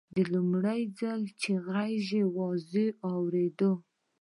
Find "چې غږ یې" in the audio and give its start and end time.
1.41-2.23